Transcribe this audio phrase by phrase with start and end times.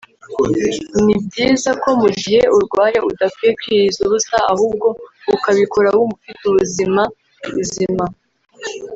[1.03, 4.87] ni byiza ko mu gihe urwaye udakwiye kwiyiriza ubusa ahubwo
[5.35, 7.01] ukabikora wumva ufite ubuzima
[7.53, 8.05] buzima